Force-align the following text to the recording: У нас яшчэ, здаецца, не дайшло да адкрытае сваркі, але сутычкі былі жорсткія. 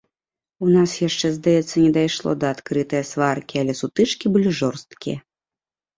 У 0.67 0.69
нас 0.75 0.95
яшчэ, 1.07 1.27
здаецца, 1.35 1.75
не 1.83 1.91
дайшло 1.99 2.31
да 2.43 2.47
адкрытае 2.55 3.03
сваркі, 3.13 3.55
але 3.65 3.73
сутычкі 3.81 4.25
былі 4.39 4.49
жорсткія. 4.61 5.17